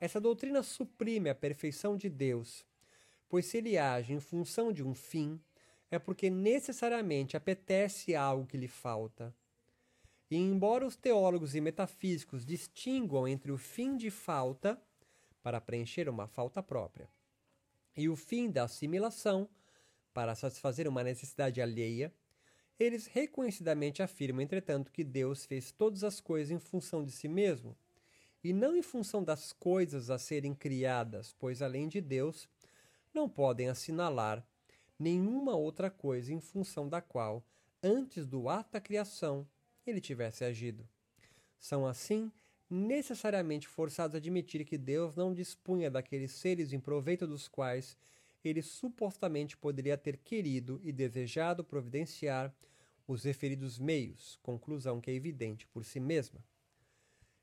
essa 0.00 0.20
doutrina 0.20 0.62
suprime 0.62 1.28
a 1.28 1.34
perfeição 1.34 1.96
de 1.96 2.08
Deus 2.08 2.64
pois 3.28 3.46
se 3.46 3.58
ele 3.58 3.76
age 3.76 4.12
em 4.12 4.20
função 4.20 4.72
de 4.72 4.82
um 4.82 4.94
fim, 4.94 5.40
é 5.90 5.98
porque 5.98 6.30
necessariamente 6.30 7.36
apetece 7.36 8.14
algo 8.14 8.46
que 8.46 8.56
lhe 8.56 8.68
falta. 8.68 9.34
E 10.30 10.36
embora 10.36 10.86
os 10.86 10.96
teólogos 10.96 11.54
e 11.54 11.60
metafísicos 11.60 12.44
distinguam 12.44 13.26
entre 13.26 13.50
o 13.50 13.56
fim 13.56 13.96
de 13.96 14.10
falta, 14.10 14.80
para 15.42 15.60
preencher 15.60 16.08
uma 16.08 16.26
falta 16.26 16.62
própria. 16.62 17.08
E 17.96 18.08
o 18.08 18.16
fim 18.16 18.50
da 18.50 18.64
assimilação, 18.64 19.48
para 20.12 20.34
satisfazer 20.34 20.86
uma 20.86 21.02
necessidade 21.02 21.60
alheia, 21.62 22.12
eles 22.78 23.06
reconhecidamente 23.06 24.02
afirmam, 24.02 24.42
entretanto, 24.42 24.92
que 24.92 25.02
Deus 25.02 25.44
fez 25.44 25.72
todas 25.72 26.04
as 26.04 26.20
coisas 26.20 26.50
em 26.50 26.58
função 26.58 27.02
de 27.02 27.10
si 27.10 27.28
mesmo, 27.28 27.76
e 28.42 28.52
não 28.52 28.76
em 28.76 28.82
função 28.82 29.24
das 29.24 29.52
coisas 29.52 30.10
a 30.10 30.18
serem 30.18 30.54
criadas, 30.54 31.34
pois 31.38 31.60
além 31.60 31.88
de 31.88 32.00
Deus, 32.00 32.48
não 33.12 33.28
podem 33.28 33.68
assinalar 33.68 34.46
nenhuma 34.98 35.56
outra 35.56 35.90
coisa 35.90 36.32
em 36.32 36.40
função 36.40 36.88
da 36.88 37.00
qual, 37.00 37.44
antes 37.82 38.26
do 38.26 38.48
ato 38.48 38.72
da 38.72 38.80
criação, 38.80 39.46
ele 39.88 40.00
tivesse 40.00 40.44
agido. 40.44 40.88
São 41.58 41.86
assim 41.86 42.30
necessariamente 42.70 43.66
forçados 43.66 44.14
a 44.14 44.18
admitir 44.18 44.64
que 44.64 44.76
Deus 44.76 45.16
não 45.16 45.32
dispunha 45.32 45.90
daqueles 45.90 46.32
seres 46.32 46.72
em 46.72 46.80
proveito 46.80 47.26
dos 47.26 47.48
quais 47.48 47.96
ele 48.44 48.62
supostamente 48.62 49.56
poderia 49.56 49.96
ter 49.96 50.16
querido 50.18 50.80
e 50.84 50.92
desejado 50.92 51.64
providenciar 51.64 52.54
os 53.06 53.24
referidos 53.24 53.78
meios, 53.78 54.38
conclusão 54.42 55.00
que 55.00 55.10
é 55.10 55.14
evidente 55.14 55.66
por 55.66 55.84
si 55.84 55.98
mesma. 55.98 56.44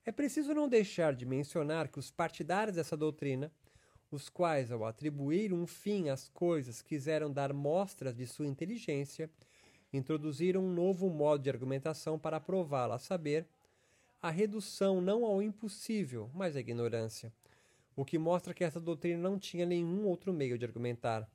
É 0.06 0.12
preciso 0.12 0.54
não 0.54 0.70
deixar 0.70 1.16
de 1.16 1.26
mencionar 1.26 1.88
que 1.88 1.98
os 1.98 2.12
partidários 2.12 2.76
dessa 2.76 2.96
doutrina, 2.96 3.52
os 4.12 4.30
quais, 4.30 4.72
ao 4.72 4.86
atribuir 4.86 5.52
um 5.52 5.66
fim 5.66 6.10
às 6.10 6.30
coisas, 6.30 6.84
quiseram 6.84 7.34
dar 7.34 7.52
mostras 7.52 8.16
de 8.16 8.28
sua 8.28 8.46
inteligência, 8.46 9.30
introduziram 9.94 10.64
um 10.64 10.74
novo 10.74 11.10
modo 11.10 11.44
de 11.44 11.50
argumentação 11.50 12.18
para 12.20 12.40
prová-la, 12.40 12.96
a 12.96 13.00
saber, 13.00 13.48
a 14.22 14.30
redução 14.30 15.00
não 15.02 15.24
ao 15.24 15.42
impossível, 15.42 16.30
mas 16.34 16.56
à 16.56 16.60
ignorância, 16.60 17.32
o 17.96 18.04
que 18.04 18.18
mostra 18.18 18.54
que 18.54 18.64
essa 18.64 18.80
doutrina 18.80 19.22
não 19.22 19.38
tinha 19.38 19.66
nenhum 19.66 20.06
outro 20.06 20.34
meio 20.34 20.58
de 20.58 20.66
argumentar. 20.66 21.30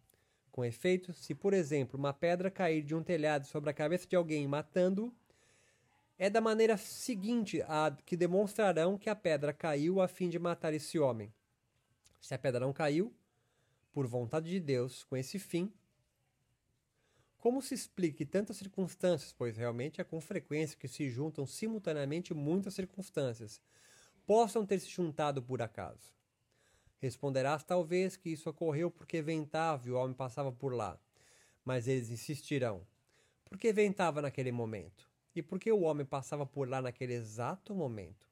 Com 0.50 0.64
efeito, 0.64 1.12
se, 1.12 1.35
por 1.35 1.54
exemplo, 1.54 1.99
uma 1.99 2.12
pedra 2.12 2.50
cair 2.50 2.83
de 2.83 2.95
um 2.95 3.02
telhado 3.02 3.47
sobre 3.47 3.71
a 3.71 3.75
cabeça 3.75 4.07
de 4.07 4.16
alguém 4.16 4.47
matando-o, 4.47 5.14
é 6.19 6.28
da 6.28 6.40
maneira 6.40 6.76
seguinte 6.76 7.62
a 7.62 7.97
que 8.04 8.16
demonstrarão 8.16 8.99
que 8.99 9.09
a 9.09 9.16
pedra 9.16 9.52
caiu 9.54 10.02
a 10.02 10.09
fim 10.09 10.28
de 10.28 10.38
matar 10.38 10.75
esse 10.75 10.99
homem. 10.99 11.33
Se 12.21 12.35
a 12.35 12.38
pedra 12.38 12.61
não 12.61 12.75
caiu, 12.75 13.14
por 13.92 14.07
vontade 14.07 14.50
de 14.50 14.61
Deus, 14.61 15.04
com 15.04 15.16
esse 15.16 15.38
fim, 15.38 15.73
como 17.40 17.62
se 17.62 17.75
explique 17.75 18.26
tantas 18.26 18.59
circunstâncias, 18.59 19.32
pois 19.32 19.56
realmente 19.56 20.00
é 20.00 20.04
com 20.04 20.20
frequência 20.20 20.76
que 20.78 20.87
se 20.87 21.09
juntam 21.09 21.47
simultaneamente 21.47 22.35
muitas 22.35 22.75
circunstâncias, 22.75 23.61
possam 24.26 24.66
ter 24.66 24.78
se 24.78 24.90
juntado 24.90 25.42
por 25.42 25.62
acaso? 25.62 26.14
Responderás 26.99 27.64
talvez 27.64 28.14
que 28.14 28.28
isso 28.28 28.50
ocorreu 28.50 28.90
porque 28.90 29.23
ventava 29.23 29.88
e 29.88 29.90
o 29.90 29.97
homem 29.97 30.14
passava 30.14 30.52
por 30.52 30.75
lá. 30.75 31.00
Mas 31.64 31.88
eles 31.88 32.11
insistirão. 32.11 32.87
Por 33.47 33.56
que 33.56 33.73
ventava 33.73 34.20
naquele 34.20 34.52
momento? 34.52 35.09
E 35.35 35.42
por 35.42 35.59
que 35.59 35.73
o 35.73 35.80
homem 35.80 36.04
passava 36.04 36.44
por 36.44 36.68
lá 36.68 36.82
naquele 36.82 37.14
exato 37.14 37.75
momento? 37.75 38.28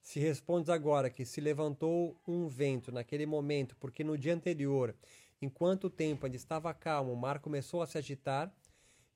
Se 0.00 0.18
respondes 0.18 0.70
agora 0.70 1.10
que 1.10 1.26
se 1.26 1.42
levantou 1.42 2.16
um 2.26 2.48
vento 2.48 2.90
naquele 2.90 3.26
momento 3.26 3.76
porque 3.76 4.02
no 4.02 4.16
dia 4.16 4.34
anterior, 4.34 4.96
enquanto 5.40 5.84
o 5.84 5.90
tempo 5.90 6.26
ainda 6.26 6.36
estava 6.36 6.72
calmo, 6.74 7.12
o 7.12 7.16
mar 7.16 7.40
começou 7.40 7.82
a 7.82 7.86
se 7.86 7.98
agitar, 7.98 8.54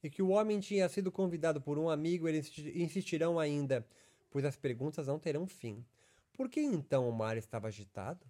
e 0.03 0.11
que 0.11 0.23
o 0.23 0.29
homem 0.29 0.61
tinha 0.61 0.89
sido 0.89 1.11
convidado 1.11 1.61
por 1.61 1.79
um 1.79 1.89
amigo, 1.89 2.29
eles 2.29 2.53
insistirão 2.75 3.39
ainda, 3.39 3.87
pois 4.31 4.45
as 4.45 4.57
perguntas 4.57 5.07
não 5.07 5.19
terão 5.19 5.47
fim. 5.47 5.85
Por 6.33 6.49
que 6.49 6.61
então 6.61 7.09
o 7.09 7.13
mar 7.13 7.37
estava 7.37 7.69
agitado? 7.69 8.27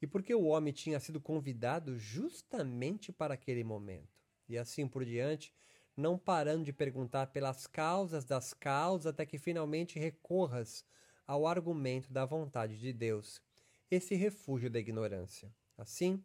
e 0.00 0.06
porque 0.06 0.34
o 0.34 0.44
homem 0.44 0.72
tinha 0.72 1.00
sido 1.00 1.20
convidado 1.20 1.98
justamente 1.98 3.12
para 3.12 3.34
aquele 3.34 3.64
momento. 3.64 4.20
E 4.48 4.58
assim 4.58 4.86
por 4.86 5.04
diante, 5.04 5.52
não 5.96 6.18
parando 6.18 6.64
de 6.64 6.72
perguntar 6.72 7.28
pelas 7.28 7.66
causas 7.66 8.24
das 8.24 8.52
causas 8.52 9.06
até 9.06 9.24
que 9.24 9.38
finalmente 9.38 9.98
recorras 9.98 10.84
ao 11.26 11.46
argumento 11.46 12.12
da 12.12 12.24
vontade 12.24 12.78
de 12.78 12.92
Deus, 12.92 13.40
esse 13.90 14.14
refúgio 14.14 14.70
da 14.70 14.78
ignorância. 14.78 15.52
Assim, 15.76 16.22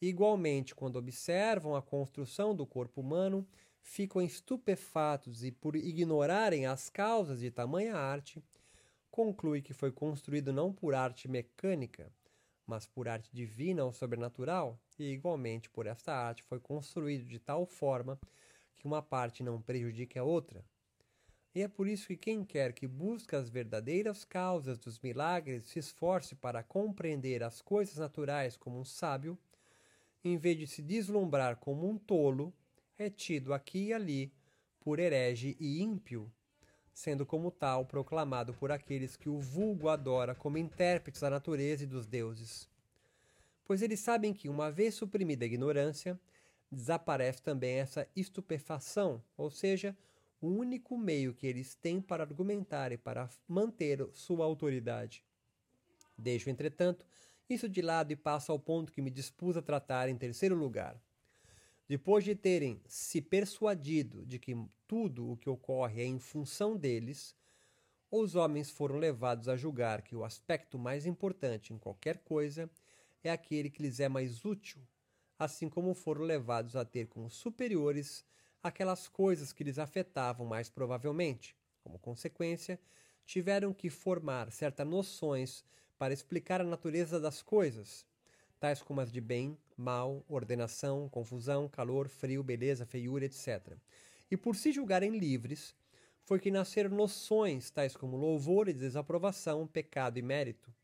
igualmente, 0.00 0.74
quando 0.74 0.96
observam 0.96 1.74
a 1.74 1.82
construção 1.82 2.54
do 2.54 2.66
corpo 2.66 3.00
humano, 3.00 3.46
ficam 3.80 4.20
estupefatos 4.20 5.44
e, 5.44 5.50
por 5.50 5.76
ignorarem 5.76 6.66
as 6.66 6.90
causas 6.90 7.40
de 7.40 7.50
tamanha 7.50 7.94
arte, 7.96 8.42
conclui 9.10 9.62
que 9.62 9.72
foi 9.72 9.92
construído 9.92 10.52
não 10.52 10.72
por 10.72 10.94
arte 10.94 11.28
mecânica, 11.28 12.12
mas 12.66 12.86
por 12.86 13.08
arte 13.08 13.30
divina 13.32 13.84
ou 13.84 13.92
sobrenatural, 13.92 14.78
e 14.98 15.12
igualmente 15.12 15.70
por 15.70 15.86
esta 15.86 16.12
arte 16.12 16.42
foi 16.42 16.58
construído 16.58 17.24
de 17.24 17.38
tal 17.38 17.64
forma 17.64 18.18
que 18.76 18.86
uma 18.86 19.00
parte 19.00 19.42
não 19.42 19.62
prejudique 19.62 20.18
a 20.18 20.24
outra. 20.24 20.64
E 21.54 21.62
é 21.62 21.68
por 21.68 21.88
isso 21.88 22.08
que 22.08 22.16
quem 22.16 22.44
quer 22.44 22.74
que 22.74 22.86
busque 22.86 23.34
as 23.34 23.48
verdadeiras 23.48 24.24
causas 24.24 24.78
dos 24.78 24.98
milagres 25.00 25.64
se 25.68 25.78
esforce 25.78 26.34
para 26.34 26.62
compreender 26.62 27.42
as 27.42 27.62
coisas 27.62 27.96
naturais 27.96 28.58
como 28.58 28.78
um 28.78 28.84
sábio, 28.84 29.38
em 30.28 30.36
vez 30.36 30.58
de 30.58 30.66
se 30.66 30.82
deslumbrar 30.82 31.56
como 31.56 31.88
um 31.88 31.96
tolo, 31.96 32.52
é 32.98 33.08
tido 33.08 33.54
aqui 33.54 33.86
e 33.86 33.92
ali 33.92 34.32
por 34.80 34.98
herege 34.98 35.56
e 35.60 35.80
ímpio, 35.80 36.30
sendo 36.92 37.26
como 37.26 37.50
tal 37.50 37.84
proclamado 37.84 38.54
por 38.54 38.72
aqueles 38.72 39.16
que 39.16 39.28
o 39.28 39.38
vulgo 39.38 39.88
adora 39.88 40.34
como 40.34 40.58
intérpretes 40.58 41.20
da 41.20 41.30
natureza 41.30 41.84
e 41.84 41.86
dos 41.86 42.06
deuses. 42.06 42.68
Pois 43.64 43.82
eles 43.82 44.00
sabem 44.00 44.32
que, 44.32 44.48
uma 44.48 44.70
vez 44.70 44.94
suprimida 44.94 45.44
a 45.44 45.46
ignorância, 45.46 46.18
desaparece 46.70 47.42
também 47.42 47.76
essa 47.76 48.08
estupefação, 48.14 49.22
ou 49.36 49.50
seja, 49.50 49.96
o 50.40 50.48
único 50.48 50.96
meio 50.96 51.34
que 51.34 51.46
eles 51.46 51.74
têm 51.74 52.00
para 52.00 52.22
argumentar 52.22 52.92
e 52.92 52.96
para 52.96 53.28
manter 53.48 54.08
sua 54.12 54.44
autoridade. 54.44 55.24
Deixo, 56.16 56.48
entretanto, 56.48 57.04
isso 57.48 57.68
de 57.68 57.80
lado 57.80 58.12
e 58.12 58.16
passo 58.16 58.50
ao 58.50 58.58
ponto 58.58 58.92
que 58.92 59.00
me 59.00 59.10
dispus 59.10 59.56
a 59.56 59.62
tratar 59.62 60.08
em 60.08 60.16
terceiro 60.16 60.54
lugar. 60.54 61.00
Depois 61.88 62.24
de 62.24 62.34
terem 62.34 62.80
se 62.88 63.20
persuadido 63.20 64.26
de 64.26 64.38
que 64.38 64.56
tudo 64.88 65.30
o 65.30 65.36
que 65.36 65.48
ocorre 65.48 66.02
é 66.02 66.04
em 66.04 66.18
função 66.18 66.76
deles, 66.76 67.36
os 68.10 68.34
homens 68.34 68.70
foram 68.70 68.96
levados 68.96 69.48
a 69.48 69.56
julgar 69.56 70.02
que 70.02 70.16
o 70.16 70.24
aspecto 70.24 70.78
mais 70.78 71.06
importante 71.06 71.72
em 71.72 71.78
qualquer 71.78 72.18
coisa 72.18 72.68
é 73.22 73.30
aquele 73.30 73.70
que 73.70 73.82
lhes 73.82 74.00
é 74.00 74.08
mais 74.08 74.44
útil, 74.44 74.80
assim 75.38 75.68
como 75.68 75.94
foram 75.94 76.22
levados 76.22 76.76
a 76.76 76.84
ter 76.84 77.06
como 77.06 77.30
superiores 77.30 78.24
aquelas 78.62 79.08
coisas 79.08 79.52
que 79.52 79.64
lhes 79.64 79.78
afetavam 79.78 80.46
mais 80.46 80.68
provavelmente. 80.68 81.56
Como 81.82 81.98
consequência, 81.98 82.80
tiveram 83.24 83.72
que 83.72 83.90
formar 83.90 84.50
certas 84.50 84.86
noções 84.86 85.64
para 85.98 86.14
explicar 86.14 86.60
a 86.60 86.64
natureza 86.64 87.18
das 87.18 87.42
coisas, 87.42 88.06
tais 88.58 88.82
como 88.82 89.00
as 89.00 89.12
de 89.12 89.20
bem, 89.20 89.56
mal, 89.76 90.24
ordenação, 90.28 91.08
confusão, 91.08 91.68
calor, 91.68 92.08
frio, 92.08 92.42
beleza, 92.42 92.86
feiura, 92.86 93.24
etc. 93.24 93.76
E 94.30 94.36
por 94.36 94.56
se 94.56 94.72
julgarem 94.72 95.18
livres, 95.18 95.74
foi 96.24 96.40
que 96.40 96.50
nasceram 96.50 96.90
noções 96.90 97.70
tais 97.70 97.96
como 97.96 98.16
louvor 98.16 98.68
e 98.68 98.72
desaprovação, 98.72 99.66
pecado 99.66 100.18
e 100.18 100.22
mérito. 100.22 100.74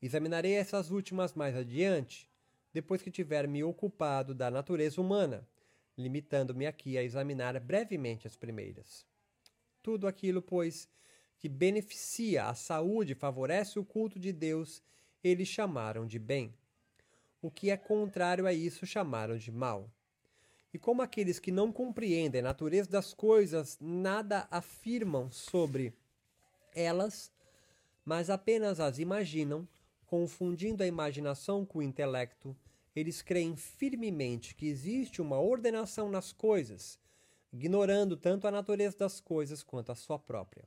Examinarei 0.00 0.52
essas 0.52 0.90
últimas 0.90 1.34
mais 1.34 1.56
adiante, 1.56 2.30
depois 2.72 3.02
que 3.02 3.10
tiver 3.10 3.48
me 3.48 3.64
ocupado 3.64 4.34
da 4.34 4.50
natureza 4.50 5.00
humana, 5.00 5.46
limitando-me 5.96 6.66
aqui 6.66 6.98
a 6.98 7.02
examinar 7.02 7.58
brevemente 7.60 8.26
as 8.26 8.36
primeiras. 8.36 9.06
Tudo 9.82 10.06
aquilo, 10.06 10.42
pois, 10.42 10.88
que 11.44 11.48
beneficia 11.50 12.46
a 12.46 12.54
saúde 12.54 13.12
e 13.12 13.14
favorece 13.14 13.78
o 13.78 13.84
culto 13.84 14.18
de 14.18 14.32
Deus, 14.32 14.82
eles 15.22 15.46
chamaram 15.46 16.06
de 16.06 16.18
bem 16.18 16.54
o 17.42 17.50
que 17.50 17.68
é 17.68 17.76
contrário 17.76 18.46
a 18.46 18.52
isso 18.54 18.86
chamaram 18.86 19.36
de 19.36 19.52
mal. 19.52 19.90
E 20.72 20.78
como 20.78 21.02
aqueles 21.02 21.38
que 21.38 21.52
não 21.52 21.70
compreendem 21.70 22.40
a 22.40 22.44
natureza 22.44 22.88
das 22.88 23.12
coisas 23.12 23.76
nada 23.78 24.48
afirmam 24.50 25.30
sobre 25.30 25.92
elas, 26.74 27.30
mas 28.06 28.30
apenas 28.30 28.80
as 28.80 28.98
imaginam, 28.98 29.68
confundindo 30.06 30.82
a 30.82 30.86
imaginação 30.86 31.66
com 31.66 31.80
o 31.80 31.82
intelecto, 31.82 32.56
eles 32.96 33.20
creem 33.20 33.54
firmemente 33.54 34.54
que 34.54 34.66
existe 34.66 35.20
uma 35.20 35.38
ordenação 35.38 36.08
nas 36.08 36.32
coisas, 36.32 36.98
ignorando 37.52 38.16
tanto 38.16 38.48
a 38.48 38.50
natureza 38.50 38.96
das 38.96 39.20
coisas 39.20 39.62
quanto 39.62 39.92
a 39.92 39.94
sua 39.94 40.18
própria. 40.18 40.66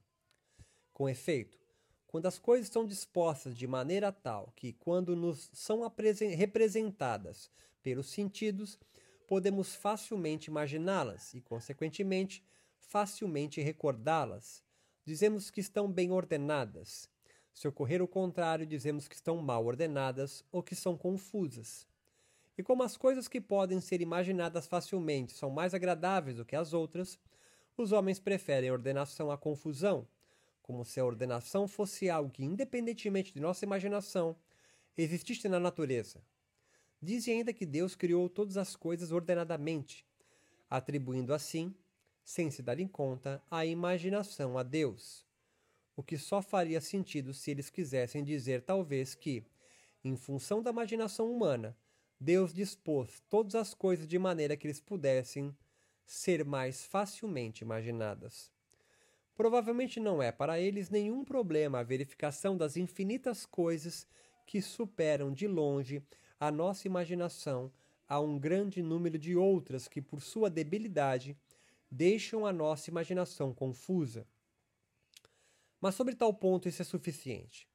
Com 0.98 1.08
efeito, 1.08 1.60
quando 2.08 2.25
as 2.25 2.39
coisas 2.39 2.66
estão 2.66 2.84
dispostas 2.84 3.56
de 3.56 3.68
maneira 3.68 4.12
tal 4.12 4.51
que, 4.56 4.74
quando 4.74 5.16
nos 5.16 5.48
são 5.54 5.88
representadas 6.36 7.51
pelos 7.84 8.10
sentidos, 8.10 8.80
podemos 9.27 9.75
facilmente 9.75 10.50
imaginá-las 10.50 11.36
e, 11.36 11.42
consequentemente, 11.42 12.44
facilmente 12.80 13.62
recordá-las, 13.62 14.63
dizemos 15.06 15.51
que 15.51 15.60
estão 15.60 15.88
bem 15.88 16.12
ordenadas. 16.12 17.08
Se 17.54 17.68
ocorrer 17.68 18.01
o 18.01 18.08
contrário, 18.08 18.66
dizemos 18.66 19.08
que 19.08 19.13
estão 19.13 19.38
mal 19.38 19.63
ordenadas 19.68 20.44
ou 20.51 20.63
que 20.63 20.74
são 20.74 20.98
confusas. 20.98 21.86
E 22.58 22.63
como 22.63 22.82
as 22.82 22.98
coisas 22.98 23.27
que 23.27 23.39
podem 23.39 23.80
ser 23.80 24.01
imaginadas 24.01 24.66
facilmente 24.66 25.32
são 25.34 25.51
mais 25.51 25.75
agradáveis 25.75 26.38
do 26.38 26.44
que 26.44 26.56
as 26.56 26.74
outras, 26.74 27.20
os 27.77 27.92
homens 27.92 28.20
preferem 28.20 28.72
ordenação 28.72 29.30
à 29.30 29.38
confusão, 29.38 30.08
como 30.67 30.83
se 30.83 31.00
a 31.00 31.05
ordenação 31.05 31.65
fosse 31.65 32.09
algo 32.09 32.29
que, 32.29 32.43
independentemente 32.43 33.33
de 33.33 33.39
nossa 33.39 33.63
imaginação, 33.63 34.36
existisse 34.97 35.47
na 35.47 35.62
natureza. 35.62 36.21
Dizem 37.01 37.38
ainda 37.38 37.53
que 37.53 37.65
Deus 37.65 37.95
criou 37.95 38.27
todas 38.27 38.57
as 38.57 38.75
coisas 38.75 39.13
ordenadamente, 39.13 40.05
atribuindo 40.69 41.33
assim, 41.33 41.74
sem 42.21 42.51
se 42.51 42.62
darem 42.62 42.86
conta, 42.86 43.41
a 43.50 43.65
imaginação 43.65 44.57
a 44.57 44.63
Deus. 44.63 45.25
O 45.95 46.03
que 46.03 46.17
só 46.17 46.41
faria 46.41 46.81
sentido 46.81 47.33
se 47.33 47.50
eles 47.50 47.69
quisessem 47.69 48.21
dizer, 48.21 48.62
talvez, 48.62 49.15
que, 49.15 49.45
em 50.03 50.17
função 50.17 50.62
da 50.62 50.71
imaginação 50.71 51.31
humana, 51.31 51.77
Deus 52.19 52.53
dispôs 52.53 53.24
todas 53.29 53.55
as 53.55 53.74
coisas 53.74 54.05
de 54.05 54.19
maneira 54.19 54.57
que 54.57 54.67
eles 54.67 54.81
pudessem 54.81 55.55
ser 56.05 56.43
mais 56.43 56.86
facilmente 56.86 57.63
imaginadas. 57.63 58.51
Provavelmente 59.38 60.00
não 60.00 60.22
é 60.22 60.32
para 60.32 60.60
eles 60.60 60.89
nenhum 60.89 61.24
problema 61.24 61.79
a 61.79 61.84
verificação 61.84 62.58
das 62.58 62.75
infinitas 62.75 63.46
coisas 63.46 64.08
que 64.48 64.63
superam 64.63 65.32
de 65.32 65.48
longe 65.48 66.03
a 66.39 66.50
nossa 66.50 66.88
imaginação 66.88 67.72
a 68.08 68.20
um 68.20 68.39
grande 68.39 68.82
número 68.82 69.20
de 69.20 69.36
outras 69.36 69.88
que, 69.88 70.01
por 70.01 70.22
sua 70.22 70.50
debilidade, 70.50 71.38
deixam 71.91 72.48
a 72.48 72.51
nossa 72.51 72.89
imaginação 72.89 73.53
confusa. 73.53 74.25
Mas 75.79 75.94
sobre 75.94 76.15
tal 76.15 76.34
ponto 76.34 76.67
isso 76.67 76.82
é 76.82 76.86
suficiente. 76.86 77.70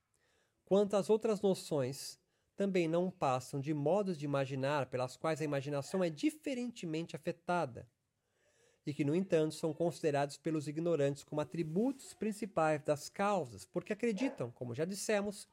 Quanto 0.65 0.97
às 0.97 1.09
outras 1.09 1.41
noções, 1.41 2.19
também 2.57 2.89
não 2.89 3.09
passam 3.09 3.61
de 3.61 3.73
modos 3.73 4.19
de 4.19 4.25
imaginar 4.25 4.87
pelas 4.87 5.17
quais 5.17 5.41
a 5.41 5.45
imaginação 5.45 6.03
é 6.03 6.11
diferentemente 6.11 7.15
afetada, 7.15 7.89
e 8.87 8.93
que, 8.93 9.05
no 9.05 9.15
entanto, 9.15 9.55
são 9.55 9.73
considerados 9.73 10.37
pelos 10.37 10.67
ignorantes 10.67 11.23
como 11.23 11.41
atributos 11.41 12.15
principais 12.15 12.83
das 12.83 13.09
causas, 13.09 13.65
porque 13.65 13.93
acreditam, 13.93 14.51
como 14.51 14.75
já 14.75 14.85
dissemos, 14.85 15.49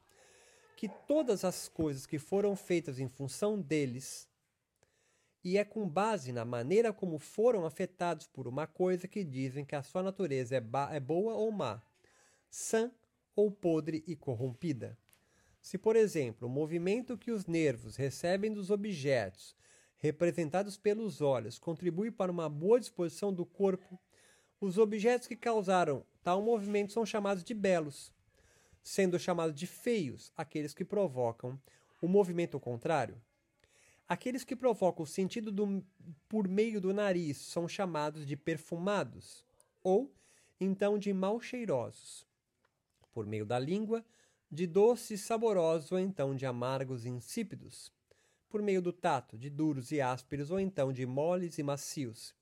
que 0.76 0.90
todas 1.08 1.44
as 1.44 1.68
coisas 1.68 2.06
que 2.06 2.18
foram 2.18 2.56
feitas 2.56 3.00
em 3.00 3.08
função 3.08 3.60
deles, 3.60 4.28
e 5.44 5.58
é 5.58 5.64
com 5.64 5.88
base 5.88 6.32
na 6.32 6.44
maneira 6.44 6.92
como 6.92 7.20
foram 7.20 7.66
afetados 7.66 8.28
por 8.28 8.48
uma 8.48 8.68
coisa 8.68 9.08
que 9.08 9.24
dizem 9.24 9.64
que 9.64 9.76
a 9.76 9.84
sua 9.84 10.04
natureza 10.04 10.56
é, 10.56 10.64
é 10.96 11.00
boa 11.00 11.34
ou 11.36 11.52
má, 11.52 11.82
sã 12.50 12.92
ou 13.36 13.52
podre 13.52 14.04
e 14.08 14.16
corrompida. 14.16 14.98
Se, 15.62 15.78
por 15.78 15.96
exemplo, 15.96 16.48
o 16.48 16.52
movimento 16.52 17.18
que 17.18 17.32
os 17.32 17.46
nervos 17.46 17.96
recebem 17.96 18.52
dos 18.52 18.70
objetos 18.70 19.56
representados 20.00 20.78
pelos 20.78 21.22
olhos 21.22 21.60
contribui 21.60 22.10
para 22.10 22.32
uma 22.32 22.50
boa 22.50 22.80
disposição 22.80 23.34
do 23.34 23.46
corpo, 23.46 24.00
os 24.60 24.78
objetos 24.78 25.28
que 25.28 25.36
causaram 25.36 26.06
tal 26.24 26.42
movimento 26.42 26.94
são 26.94 27.06
chamados 27.06 27.44
de 27.44 27.54
belos, 27.54 28.12
sendo 28.82 29.20
chamados 29.20 29.56
de 29.56 29.68
feios 29.68 30.32
aqueles 30.36 30.74
que 30.74 30.86
provocam 30.86 31.60
o 32.02 32.08
movimento 32.08 32.60
contrário. 32.60 33.22
Aqueles 34.08 34.44
que 34.44 34.56
provocam 34.56 35.04
o 35.04 35.08
sentido 35.08 35.52
do, 35.52 35.86
por 36.28 36.48
meio 36.48 36.82
do 36.82 36.94
nariz 36.94 37.38
são 37.38 37.68
chamados 37.68 38.26
de 38.26 38.36
perfumados, 38.36 39.46
ou 39.84 40.12
então 40.60 40.98
de 40.98 41.14
mal 41.14 41.40
cheirosos. 41.40 42.26
Por 43.14 43.26
meio 43.26 43.46
da 43.46 43.60
língua, 43.60 44.04
de 44.52 44.66
doces 44.66 45.22
saborosos 45.22 45.92
ou 45.92 46.00
então 46.00 46.36
de 46.36 46.46
amargos 46.46 47.06
insípidos, 47.06 47.94
por 48.50 48.62
meio 48.62 48.82
do 48.82 48.92
tato, 48.92 49.38
de 49.38 49.50
duros 49.50 49.92
e 49.92 50.02
ásperos 50.02 50.52
ou 50.52 50.60
então 50.60 50.92
de 50.92 51.06
moles 51.06 51.58
e 51.58 51.64
macios. 51.64 52.34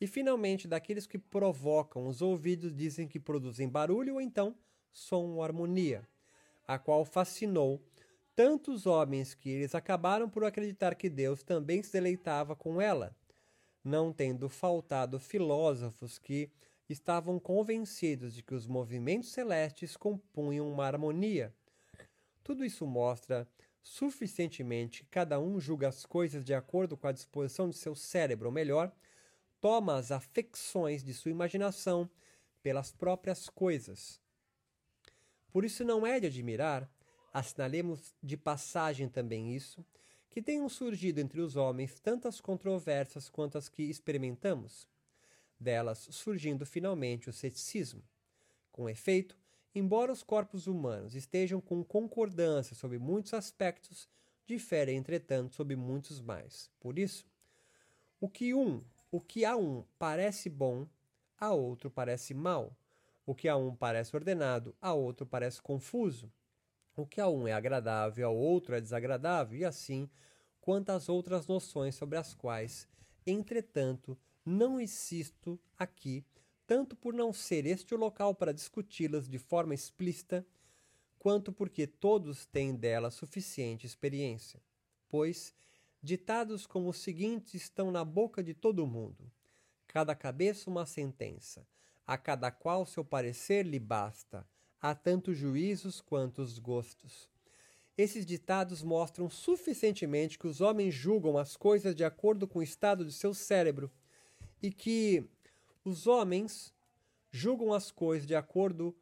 E 0.00 0.06
finalmente 0.06 0.68
daqueles 0.68 1.06
que 1.06 1.18
provocam 1.18 2.06
os 2.06 2.22
ouvidos 2.22 2.74
dizem 2.74 3.08
que 3.08 3.18
produzem 3.18 3.68
barulho 3.68 4.14
ou 4.14 4.20
então 4.20 4.54
som 4.92 5.32
ou 5.32 5.42
harmonia, 5.42 6.06
a 6.66 6.78
qual 6.78 7.04
fascinou 7.04 7.82
tantos 8.34 8.86
homens 8.86 9.34
que 9.34 9.50
eles 9.50 9.74
acabaram 9.74 10.28
por 10.28 10.44
acreditar 10.44 10.94
que 10.94 11.10
Deus 11.10 11.42
também 11.42 11.82
se 11.82 11.92
deleitava 11.92 12.56
com 12.56 12.80
ela, 12.80 13.14
não 13.84 14.12
tendo 14.12 14.48
faltado 14.48 15.18
filósofos 15.18 16.18
que 16.18 16.50
estavam 16.88 17.38
convencidos 17.38 18.34
de 18.34 18.42
que 18.42 18.54
os 18.54 18.66
movimentos 18.66 19.30
celestes 19.30 19.96
compunham 19.96 20.70
uma 20.70 20.86
harmonia. 20.86 21.54
Tudo 22.42 22.64
isso 22.64 22.86
mostra 22.86 23.46
suficientemente 23.82 25.04
cada 25.10 25.40
um 25.40 25.60
julga 25.60 25.88
as 25.88 26.04
coisas 26.04 26.44
de 26.44 26.54
acordo 26.54 26.96
com 26.96 27.06
a 27.06 27.12
disposição 27.12 27.68
de 27.68 27.76
seu 27.76 27.94
cérebro, 27.94 28.48
ou 28.48 28.52
melhor, 28.52 28.92
toma 29.60 29.96
as 29.96 30.10
afecções 30.10 31.02
de 31.02 31.12
sua 31.12 31.30
imaginação 31.30 32.08
pelas 32.62 32.92
próprias 32.92 33.48
coisas. 33.48 34.20
Por 35.50 35.64
isso 35.64 35.84
não 35.84 36.06
é 36.06 36.20
de 36.20 36.26
admirar, 36.26 36.90
assinalemos 37.32 38.14
de 38.22 38.36
passagem 38.36 39.08
também 39.08 39.54
isso, 39.54 39.84
que 40.28 40.40
tenham 40.40 40.68
surgido 40.68 41.20
entre 41.20 41.40
os 41.40 41.56
homens 41.56 41.98
tantas 41.98 42.40
controvérsias 42.40 43.28
quanto 43.28 43.58
as 43.58 43.68
que 43.68 43.82
experimentamos 43.82 44.86
delas 45.58 46.08
surgindo 46.10 46.64
finalmente 46.64 47.28
o 47.28 47.32
ceticismo. 47.32 48.02
Com 48.72 48.88
efeito, 48.88 49.36
embora 49.74 50.12
os 50.12 50.22
corpos 50.22 50.66
humanos 50.66 51.14
estejam 51.14 51.60
com 51.60 51.84
concordância 51.84 52.74
sobre 52.74 52.98
muitos 52.98 53.34
aspectos, 53.34 54.08
diferem, 54.46 54.96
entretanto, 54.96 55.54
sobre 55.54 55.76
muitos 55.76 56.20
mais. 56.20 56.70
Por 56.80 56.98
isso, 56.98 57.26
o 58.20 58.28
que 58.28 58.52
um, 58.52 58.82
o 59.10 59.20
que 59.20 59.44
a 59.44 59.56
um 59.56 59.84
parece 59.98 60.48
bom, 60.48 60.86
a 61.38 61.52
outro 61.52 61.90
parece 61.90 62.34
mal. 62.34 62.76
O 63.24 63.34
que 63.34 63.48
a 63.48 63.56
um 63.56 63.74
parece 63.74 64.14
ordenado, 64.16 64.74
a 64.80 64.92
outro 64.92 65.24
parece 65.24 65.62
confuso. 65.62 66.32
O 66.96 67.06
que 67.06 67.20
a 67.20 67.28
um 67.28 67.46
é 67.46 67.52
agradável, 67.52 68.26
ao 68.26 68.36
outro 68.36 68.74
é 68.74 68.80
desagradável, 68.80 69.58
e 69.58 69.64
assim 69.64 70.10
quanto 70.60 70.90
às 70.90 71.08
outras 71.08 71.46
noções 71.46 71.94
sobre 71.94 72.18
as 72.18 72.34
quais, 72.34 72.86
entretanto, 73.26 74.18
não 74.44 74.80
insisto 74.80 75.58
aqui, 75.78 76.24
tanto 76.70 76.94
por 76.94 77.12
não 77.12 77.32
ser 77.32 77.66
este 77.66 77.96
o 77.96 77.98
local 77.98 78.32
para 78.32 78.54
discuti-las 78.54 79.28
de 79.28 79.40
forma 79.40 79.74
explícita, 79.74 80.46
quanto 81.18 81.52
porque 81.52 81.84
todos 81.84 82.46
têm 82.46 82.76
dela 82.76 83.10
suficiente 83.10 83.88
experiência. 83.88 84.62
Pois 85.08 85.52
ditados 86.00 86.68
como 86.68 86.88
os 86.88 86.98
seguintes 86.98 87.54
estão 87.54 87.90
na 87.90 88.04
boca 88.04 88.40
de 88.40 88.54
todo 88.54 88.86
mundo: 88.86 89.28
cada 89.88 90.14
cabeça 90.14 90.70
uma 90.70 90.86
sentença, 90.86 91.66
a 92.06 92.16
cada 92.16 92.52
qual 92.52 92.86
seu 92.86 93.04
parecer 93.04 93.66
lhe 93.66 93.80
basta, 93.80 94.46
há 94.80 94.94
tanto 94.94 95.34
juízos 95.34 96.00
quanto 96.00 96.40
os 96.40 96.60
gostos. 96.60 97.28
Esses 97.98 98.24
ditados 98.24 98.80
mostram 98.80 99.28
suficientemente 99.28 100.38
que 100.38 100.46
os 100.46 100.60
homens 100.60 100.94
julgam 100.94 101.36
as 101.36 101.56
coisas 101.56 101.96
de 101.96 102.04
acordo 102.04 102.46
com 102.46 102.60
o 102.60 102.62
estado 102.62 103.04
de 103.04 103.12
seu 103.12 103.34
cérebro 103.34 103.90
e 104.62 104.70
que 104.70 105.28
os 105.84 106.06
homens 106.06 106.74
julgam 107.30 107.72
as 107.72 107.90
coisas 107.90 108.26
de 108.26 108.34
acordo 108.34 108.94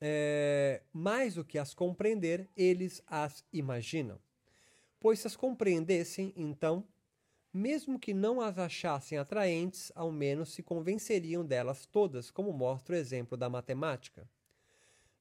é, 0.00 0.82
mais 0.92 1.34
do 1.34 1.44
que 1.44 1.58
as 1.58 1.74
compreender, 1.74 2.48
eles 2.56 3.02
as 3.06 3.44
imaginam. 3.52 4.18
Pois 5.00 5.20
se 5.20 5.26
as 5.26 5.36
compreendessem, 5.36 6.32
então, 6.36 6.84
mesmo 7.52 7.98
que 7.98 8.14
não 8.14 8.40
as 8.40 8.58
achassem 8.58 9.18
atraentes, 9.18 9.92
ao 9.94 10.10
menos 10.10 10.52
se 10.52 10.62
convenceriam 10.62 11.44
delas 11.44 11.86
todas, 11.86 12.30
como 12.30 12.52
mostra 12.52 12.94
o 12.94 12.98
exemplo 12.98 13.36
da 13.36 13.48
matemática. 13.48 14.28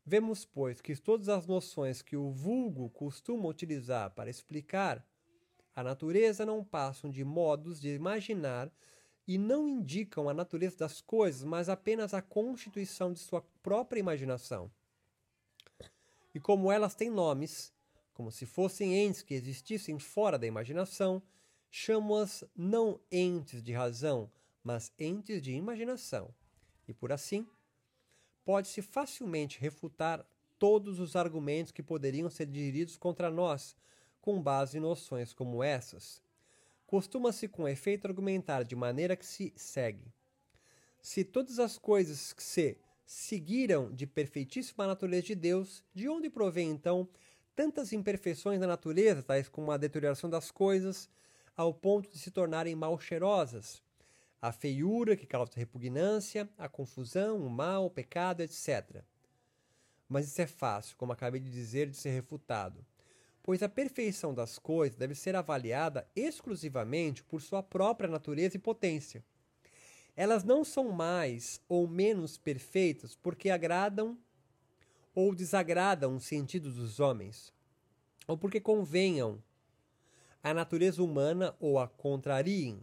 Vemos, 0.05 0.45
pois, 0.45 0.79
que 0.79 0.95
todas 0.95 1.27
as 1.27 1.45
noções 1.45 2.01
que 2.01 2.15
o 2.15 2.31
vulgo 2.31 2.89
costuma 2.91 3.47
utilizar 3.47 4.11
para 4.11 4.29
explicar 4.29 5.05
a 5.75 5.83
natureza 5.83 6.45
não 6.45 6.63
passam 6.63 7.09
de 7.09 7.23
modos 7.23 7.79
de 7.79 7.93
imaginar 7.93 8.71
e 9.27 9.37
não 9.37 9.67
indicam 9.67 10.29
a 10.29 10.33
natureza 10.33 10.77
das 10.77 11.01
coisas, 11.01 11.43
mas 11.43 11.67
apenas 11.67 12.13
a 12.13 12.21
constituição 12.21 13.11
de 13.11 13.19
sua 13.19 13.41
própria 13.61 13.99
imaginação. 13.99 14.71
E 16.33 16.39
como 16.39 16.71
elas 16.71 16.95
têm 16.95 17.09
nomes, 17.09 17.73
como 18.13 18.31
se 18.31 18.45
fossem 18.45 18.95
entes 18.95 19.21
que 19.21 19.33
existissem 19.33 19.99
fora 19.99 20.39
da 20.39 20.47
imaginação, 20.47 21.21
chamam-as 21.69 22.43
não 22.55 22.99
entes 23.11 23.61
de 23.61 23.73
razão, 23.73 24.31
mas 24.63 24.91
entes 24.97 25.41
de 25.41 25.51
imaginação. 25.51 26.33
E 26.87 26.93
por 26.93 27.11
assim, 27.11 27.45
pode-se 28.45 28.81
facilmente 28.81 29.59
refutar 29.59 30.25
todos 30.57 30.99
os 30.99 31.15
argumentos 31.15 31.71
que 31.71 31.83
poderiam 31.83 32.29
ser 32.29 32.45
dirigidos 32.45 32.95
contra 32.95 33.29
nós, 33.29 33.75
com 34.21 34.41
base 34.41 34.77
em 34.77 34.81
noções 34.81 35.33
como 35.33 35.61
essas. 35.61 36.21
Costuma-se 36.87 37.49
com 37.49 37.67
efeito 37.67 38.07
argumentar 38.07 38.63
de 38.63 38.75
maneira 38.75 39.17
que 39.17 39.25
se 39.25 39.53
segue. 39.57 40.11
Se 41.01 41.23
todas 41.23 41.59
as 41.59 41.77
coisas 41.77 42.31
que 42.31 42.41
se 42.41 42.77
seguiram 43.05 43.91
de 43.93 44.07
perfeitíssima 44.07 44.87
natureza 44.87 45.27
de 45.27 45.35
Deus, 45.35 45.83
de 45.93 46.07
onde 46.07 46.29
provém 46.29 46.69
então 46.69 47.07
tantas 47.53 47.91
imperfeições 47.91 48.59
na 48.59 48.67
natureza, 48.67 49.21
tais 49.21 49.49
como 49.49 49.71
a 49.71 49.77
deterioração 49.77 50.29
das 50.29 50.49
coisas, 50.49 51.09
ao 51.57 51.73
ponto 51.73 52.09
de 52.09 52.19
se 52.19 52.31
tornarem 52.31 52.73
mal 52.73 52.97
cheirosas, 52.99 53.83
a 54.41 54.51
feiura 54.51 55.15
que 55.17 55.25
causa 55.25 55.51
repugnância, 55.55 56.47
a 56.57 56.69
confusão, 56.69 57.45
o 57.45 57.49
mal, 57.49 57.85
o 57.85 57.89
pecado, 57.89 58.41
etc. 58.41 59.03
Mas 60.07 60.27
isso 60.27 60.41
é 60.41 60.47
fácil, 60.47 60.95
como 60.95 61.11
acabei 61.11 61.41
de 61.41 61.51
dizer, 61.51 61.89
de 61.89 61.97
ser 61.97 62.11
refutado, 62.11 62.85
pois 63.47 63.63
a 63.63 63.69
perfeição 63.69 64.33
das 64.33 64.59
coisas 64.59 64.97
deve 64.97 65.15
ser 65.15 65.33
avaliada 65.33 66.05
exclusivamente 66.13 67.23
por 67.23 67.41
sua 67.41 67.63
própria 67.63 68.09
natureza 68.09 68.57
e 68.57 68.59
potência. 68.59 69.23
Elas 70.17 70.43
não 70.43 70.65
são 70.65 70.91
mais 70.91 71.61
ou 71.69 71.87
menos 71.87 72.37
perfeitas 72.37 73.15
porque 73.15 73.49
agradam 73.49 74.17
ou 75.15 75.33
desagradam 75.33 76.17
os 76.17 76.25
sentidos 76.25 76.75
dos 76.75 76.99
homens, 76.99 77.53
ou 78.27 78.37
porque 78.37 78.59
convenham 78.59 79.41
à 80.43 80.53
natureza 80.53 81.01
humana 81.01 81.55
ou 81.57 81.79
a 81.79 81.87
contrariem. 81.87 82.81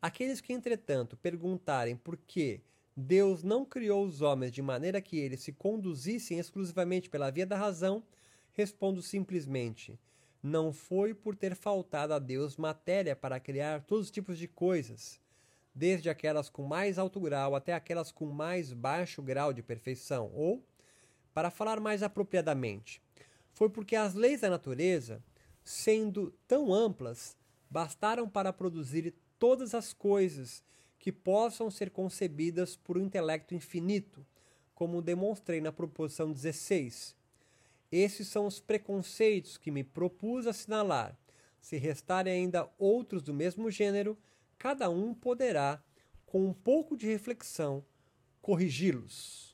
Aqueles 0.00 0.40
que, 0.40 0.54
entretanto, 0.54 1.14
perguntarem 1.18 1.94
por 1.94 2.16
que 2.16 2.62
Deus 2.96 3.42
não 3.42 3.66
criou 3.66 4.06
os 4.06 4.22
homens 4.22 4.50
de 4.50 4.62
maneira 4.62 5.02
que 5.02 5.18
eles 5.18 5.42
se 5.42 5.52
conduzissem 5.52 6.38
exclusivamente 6.38 7.10
pela 7.10 7.30
via 7.30 7.44
da 7.44 7.58
razão, 7.58 8.02
respondo 8.52 9.02
simplesmente: 9.02 9.98
não 10.42 10.72
foi 10.72 11.14
por 11.14 11.36
ter 11.36 11.54
faltado 11.54 12.14
a 12.14 12.18
Deus 12.18 12.56
matéria 12.56 13.14
para 13.14 13.40
criar 13.40 13.82
todos 13.82 14.06
os 14.06 14.10
tipos 14.10 14.38
de 14.38 14.48
coisas, 14.48 15.20
desde 15.74 16.08
aquelas 16.08 16.48
com 16.48 16.62
mais 16.62 16.98
alto 16.98 17.20
grau 17.20 17.54
até 17.54 17.72
aquelas 17.72 18.10
com 18.10 18.26
mais 18.26 18.72
baixo 18.72 19.22
grau 19.22 19.52
de 19.52 19.62
perfeição, 19.62 20.30
ou, 20.34 20.64
para 21.34 21.50
falar 21.50 21.80
mais 21.80 22.02
apropriadamente, 22.02 23.02
foi 23.52 23.68
porque 23.68 23.94
as 23.94 24.14
leis 24.14 24.40
da 24.40 24.50
natureza, 24.50 25.22
sendo 25.62 26.32
tão 26.48 26.72
amplas, 26.72 27.36
bastaram 27.68 28.28
para 28.28 28.52
produzir 28.52 29.14
todas 29.38 29.74
as 29.74 29.92
coisas 29.92 30.62
que 30.98 31.12
possam 31.12 31.70
ser 31.70 31.90
concebidas 31.90 32.76
por 32.76 32.98
um 32.98 33.02
intelecto 33.02 33.54
infinito, 33.54 34.26
como 34.74 35.02
demonstrei 35.02 35.60
na 35.60 35.72
proposição 35.72 36.32
16. 36.32 37.14
Esses 37.90 38.28
são 38.28 38.46
os 38.46 38.60
preconceitos 38.60 39.58
que 39.58 39.70
me 39.70 39.82
propus 39.82 40.46
assinalar. 40.46 41.18
Se 41.60 41.76
restarem 41.76 42.32
ainda 42.32 42.70
outros 42.78 43.22
do 43.22 43.34
mesmo 43.34 43.70
gênero, 43.70 44.16
cada 44.56 44.88
um 44.88 45.12
poderá, 45.12 45.82
com 46.24 46.46
um 46.46 46.54
pouco 46.54 46.96
de 46.96 47.06
reflexão, 47.06 47.84
corrigi-los. 48.40 49.49